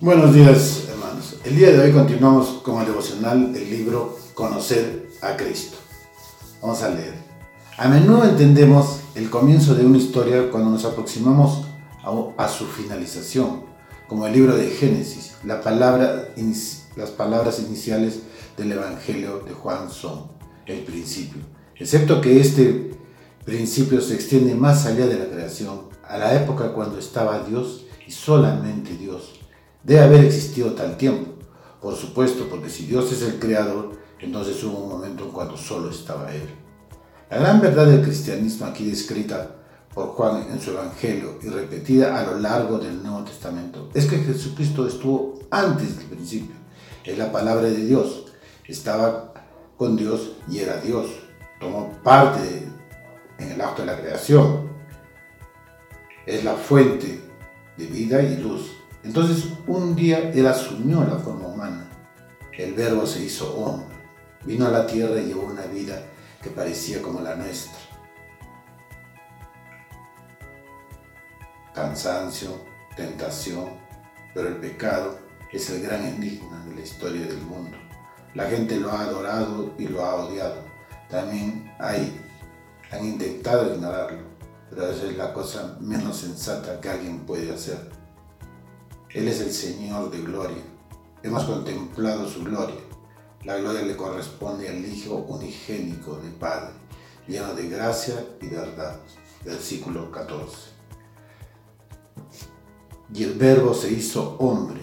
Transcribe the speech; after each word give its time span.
Buenos 0.00 0.34
días, 0.34 0.88
hermanos. 0.90 1.36
El 1.44 1.54
día 1.54 1.70
de 1.70 1.78
hoy 1.78 1.92
continuamos 1.92 2.60
con 2.64 2.80
el 2.80 2.86
devocional 2.86 3.52
del 3.52 3.70
libro 3.70 4.18
Conocer 4.34 5.08
a 5.22 5.36
Cristo. 5.36 5.76
Vamos 6.60 6.82
a 6.82 6.88
leer. 6.88 7.14
A 7.78 7.88
menudo 7.88 8.24
entendemos 8.24 8.98
el 9.14 9.30
comienzo 9.30 9.76
de 9.76 9.86
una 9.86 9.98
historia 9.98 10.50
cuando 10.50 10.70
nos 10.70 10.84
aproximamos 10.84 11.64
a, 12.36 12.48
su 12.48 12.66
finalización, 12.66 13.62
como 14.08 14.26
el 14.26 14.32
libro 14.32 14.56
de 14.56 14.66
Génesis. 14.66 15.36
La 15.44 15.60
palabra, 15.60 16.28
las 16.96 17.10
palabras 17.10 17.60
iniciales 17.60 18.18
del 18.56 18.72
Evangelio 18.72 19.44
de 19.46 19.52
Juan 19.52 19.90
son 19.90 20.24
el 20.66 20.80
principio. 20.80 21.40
Excepto 21.76 22.20
que 22.20 22.40
este 22.40 22.90
principio 23.44 24.00
se 24.00 24.14
extiende 24.16 24.56
más 24.56 24.86
allá 24.86 25.06
de 25.06 25.20
la 25.20 25.26
creación, 25.26 25.82
a 26.02 26.18
la 26.18 26.34
época 26.34 26.72
cuando 26.72 26.98
estaba 26.98 27.44
Dios 27.44 27.84
y 28.06 28.10
solamente 28.10 28.96
Dios 28.96 29.43
Debe 29.84 30.00
haber 30.00 30.24
existido 30.24 30.72
tal 30.72 30.96
tiempo. 30.96 31.32
Por 31.80 31.94
supuesto, 31.94 32.48
porque 32.48 32.70
si 32.70 32.86
Dios 32.86 33.12
es 33.12 33.20
el 33.22 33.38
creador, 33.38 33.92
entonces 34.18 34.62
hubo 34.64 34.78
un 34.78 34.88
momento 34.88 35.24
en 35.24 35.30
cuando 35.30 35.56
solo 35.56 35.90
estaba 35.90 36.34
Él. 36.34 36.48
La 37.30 37.38
gran 37.38 37.60
verdad 37.60 37.86
del 37.86 38.02
cristianismo 38.02 38.66
aquí 38.66 38.88
descrita 38.88 39.56
por 39.92 40.08
Juan 40.08 40.46
en 40.50 40.60
su 40.60 40.70
Evangelio 40.70 41.38
y 41.42 41.48
repetida 41.48 42.18
a 42.18 42.24
lo 42.24 42.38
largo 42.38 42.78
del 42.78 43.02
Nuevo 43.02 43.24
Testamento 43.24 43.90
es 43.94 44.06
que 44.06 44.18
Jesucristo 44.18 44.86
estuvo 44.86 45.38
antes 45.50 45.98
del 45.98 46.06
principio. 46.06 46.56
Es 47.04 47.18
la 47.18 47.30
palabra 47.30 47.68
de 47.68 47.84
Dios. 47.84 48.32
Estaba 48.66 49.34
con 49.76 49.96
Dios 49.96 50.32
y 50.48 50.60
era 50.60 50.80
Dios. 50.80 51.10
Tomó 51.60 51.92
parte 52.02 52.66
en 53.38 53.52
el 53.52 53.60
acto 53.60 53.82
de 53.82 53.86
la 53.86 54.00
creación. 54.00 54.70
Es 56.24 56.42
la 56.42 56.54
fuente 56.54 57.20
de 57.76 57.86
vida 57.86 58.22
y 58.22 58.38
luz. 58.38 58.70
Entonces 59.04 59.52
un 59.66 59.94
día 59.94 60.30
Él 60.30 60.46
asumió 60.46 61.04
la 61.04 61.18
forma 61.18 61.48
humana. 61.48 61.90
El 62.56 62.72
verbo 62.72 63.06
se 63.06 63.22
hizo 63.22 63.54
hombre. 63.54 63.94
Vino 64.44 64.66
a 64.66 64.70
la 64.70 64.86
tierra 64.86 65.20
y 65.20 65.26
llevó 65.26 65.44
una 65.44 65.66
vida 65.66 66.02
que 66.42 66.50
parecía 66.50 67.02
como 67.02 67.20
la 67.20 67.34
nuestra. 67.34 67.78
Cansancio, 71.74 72.50
tentación, 72.96 73.70
pero 74.32 74.48
el 74.48 74.56
pecado 74.56 75.18
es 75.52 75.68
el 75.70 75.82
gran 75.82 76.04
enigma 76.04 76.64
de 76.66 76.76
la 76.76 76.80
historia 76.80 77.26
del 77.26 77.40
mundo. 77.42 77.76
La 78.34 78.44
gente 78.44 78.76
lo 78.76 78.90
ha 78.90 79.02
adorado 79.02 79.74
y 79.78 79.88
lo 79.88 80.04
ha 80.04 80.14
odiado. 80.16 80.62
También 81.08 81.72
hay, 81.78 82.20
han 82.90 83.04
intentado 83.04 83.74
ignorarlo, 83.74 84.22
pero 84.70 84.88
esa 84.88 85.04
es 85.06 85.16
la 85.16 85.32
cosa 85.32 85.76
menos 85.80 86.18
sensata 86.18 86.80
que 86.80 86.88
alguien 86.88 87.20
puede 87.20 87.52
hacer. 87.52 88.03
Él 89.14 89.28
es 89.28 89.40
el 89.40 89.52
Señor 89.52 90.10
de 90.10 90.20
gloria. 90.22 90.64
Hemos 91.22 91.44
contemplado 91.44 92.28
su 92.28 92.42
gloria. 92.42 92.80
La 93.44 93.56
gloria 93.58 93.82
le 93.82 93.96
corresponde 93.96 94.68
al 94.68 94.84
Hijo 94.84 95.14
unigénico 95.28 96.16
del 96.16 96.32
Padre, 96.32 96.74
lleno 97.28 97.54
de 97.54 97.68
gracia 97.68 98.26
y 98.42 98.48
verdad. 98.48 98.98
Versículo 99.44 100.10
14. 100.10 100.56
Y 103.14 103.22
el 103.22 103.34
Verbo 103.34 103.72
se 103.72 103.92
hizo 103.92 104.36
hombre 104.38 104.80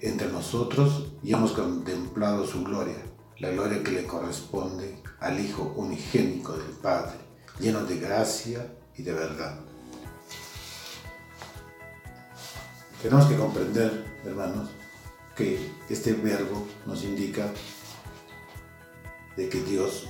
entre 0.00 0.28
nosotros 0.28 1.08
y 1.24 1.32
hemos 1.32 1.50
contemplado 1.50 2.46
su 2.46 2.62
gloria, 2.62 3.02
la 3.38 3.50
gloria 3.50 3.82
que 3.82 3.90
le 3.90 4.06
corresponde 4.06 5.02
al 5.18 5.40
Hijo 5.40 5.72
unigénico 5.74 6.52
del 6.52 6.76
Padre, 6.76 7.16
lleno 7.58 7.84
de 7.84 7.98
gracia 7.98 8.72
y 8.96 9.02
de 9.02 9.14
verdad. 9.14 9.58
Tenemos 13.02 13.26
que 13.26 13.36
comprender, 13.36 14.04
hermanos, 14.24 14.70
que 15.36 15.70
este 15.88 16.12
verbo 16.14 16.66
nos 16.84 17.04
indica 17.04 17.46
de 19.36 19.48
que 19.48 19.62
Dios 19.62 20.08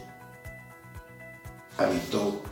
habitó 1.76 2.42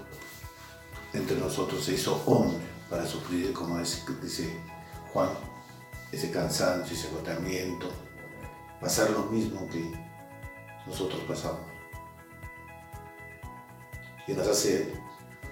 entre 1.15 1.39
nosotros, 1.39 1.85
se 1.85 1.95
hizo 1.95 2.23
hombre 2.27 2.59
para 2.91 3.07
sufrir, 3.07 3.53
como 3.55 3.79
dice 3.79 4.61
Juan, 5.13 5.31
ese 6.13 6.31
cansancio, 6.31 6.95
ese 6.95 7.09
agotamiento, 7.09 7.91
pasar 8.81 9.11
lo 9.11 9.25
mismo 9.25 9.67
que 9.69 9.91
nosotros 10.87 11.21
pasamos. 11.27 11.61
Y 14.29 14.33
nos 14.33 14.47
hace 14.47 14.93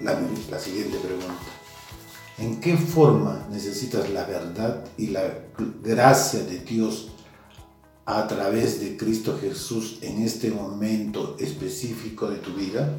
la, 0.00 0.58
siguiente 0.58 0.98
pregunta. 0.98 1.63
¿En 2.36 2.60
qué 2.60 2.76
forma 2.76 3.46
necesitas 3.48 4.10
la 4.10 4.24
verdad 4.24 4.84
y 4.98 5.08
la 5.08 5.22
gracia 5.84 6.42
de 6.42 6.58
Dios 6.58 7.12
a 8.06 8.26
través 8.26 8.80
de 8.80 8.96
Cristo 8.96 9.38
Jesús 9.40 9.98
en 10.02 10.20
este 10.20 10.50
momento 10.50 11.36
específico 11.38 12.28
de 12.28 12.38
tu 12.38 12.54
vida? 12.54 12.92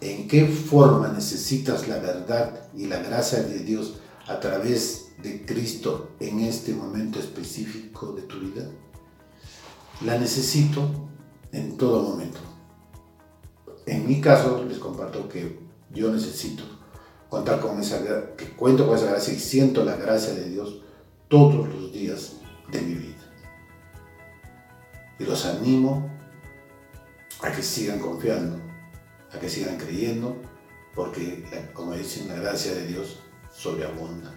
¿En 0.00 0.26
qué 0.26 0.46
forma 0.46 1.12
necesitas 1.12 1.86
la 1.86 1.98
verdad 1.98 2.68
y 2.76 2.86
la 2.86 2.98
gracia 2.98 3.40
de 3.44 3.60
Dios 3.60 4.00
a 4.26 4.40
través 4.40 5.12
de 5.22 5.46
Cristo 5.46 6.10
en 6.18 6.40
este 6.40 6.72
momento 6.74 7.20
específico 7.20 8.12
de 8.14 8.22
tu 8.22 8.40
vida? 8.40 8.68
La 10.04 10.18
necesito 10.18 10.90
en 11.52 11.76
todo 11.76 12.02
momento. 12.02 12.40
En 13.86 14.08
mi 14.08 14.20
caso, 14.20 14.64
les 14.64 14.78
comparto 14.78 15.28
que 15.28 15.60
yo 15.92 16.10
necesito 16.10 16.79
contar 17.30 17.60
con 17.60 17.80
esa, 17.80 18.02
que 18.36 18.50
cuento 18.50 18.86
con 18.86 18.96
esa 18.96 19.06
gracia 19.06 19.32
y 19.32 19.38
siento 19.38 19.84
la 19.84 19.96
gracia 19.96 20.34
de 20.34 20.50
Dios 20.50 20.82
todos 21.28 21.68
los 21.68 21.92
días 21.92 22.36
de 22.70 22.82
mi 22.82 22.94
vida. 22.94 23.16
Y 25.18 25.24
los 25.24 25.46
animo 25.46 26.10
a 27.40 27.52
que 27.52 27.62
sigan 27.62 28.00
confiando, 28.00 28.58
a 29.32 29.38
que 29.38 29.48
sigan 29.48 29.78
creyendo, 29.78 30.36
porque, 30.94 31.44
como 31.72 31.92
dicen, 31.94 32.28
la 32.28 32.34
gracia 32.34 32.74
de 32.74 32.86
Dios 32.88 33.20
sobreabunda. 33.52 34.34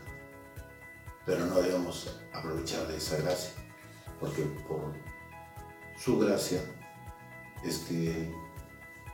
Pero 1.25 1.45
no 1.47 1.55
debemos 1.55 2.19
aprovechar 2.31 2.87
de 2.87 2.97
esa 2.97 3.17
gracia, 3.17 3.53
porque 4.19 4.43
por 4.67 4.93
su 5.97 6.19
gracia 6.19 6.61
es 7.63 7.79
que 7.79 8.31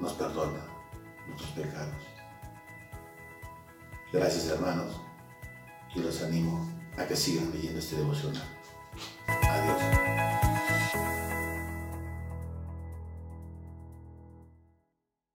nos 0.02 0.14
perdona 0.14 0.66
nuestros 1.28 1.52
pecados. 1.52 2.19
Gracias 4.12 4.48
hermanos 4.48 5.00
y 5.96 6.00
los 6.00 6.24
animo 6.24 6.68
a 6.98 7.06
que 7.06 7.16
sigan 7.16 7.52
leyendo 7.52 7.80
este 7.80 7.96
devocional. 7.98 8.59